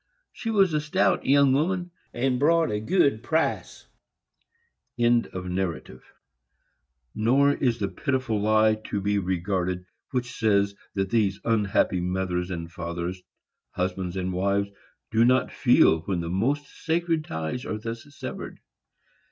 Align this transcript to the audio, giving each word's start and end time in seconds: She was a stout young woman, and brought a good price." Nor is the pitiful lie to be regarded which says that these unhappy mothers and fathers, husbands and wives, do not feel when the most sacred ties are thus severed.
She 0.33 0.49
was 0.49 0.73
a 0.73 0.81
stout 0.81 1.27
young 1.27 1.53
woman, 1.53 1.91
and 2.11 2.39
brought 2.39 2.71
a 2.71 2.79
good 2.79 3.21
price." 3.21 3.85
Nor 4.97 5.43
is 7.53 7.77
the 7.77 7.87
pitiful 7.87 8.41
lie 8.41 8.81
to 8.85 8.99
be 8.99 9.19
regarded 9.19 9.85
which 10.09 10.31
says 10.31 10.73
that 10.95 11.11
these 11.11 11.39
unhappy 11.45 11.99
mothers 12.01 12.49
and 12.49 12.71
fathers, 12.71 13.21
husbands 13.69 14.17
and 14.17 14.33
wives, 14.33 14.69
do 15.11 15.23
not 15.23 15.51
feel 15.51 15.99
when 15.99 16.19
the 16.21 16.31
most 16.31 16.65
sacred 16.83 17.23
ties 17.23 17.63
are 17.63 17.77
thus 17.77 18.03
severed. 18.09 18.59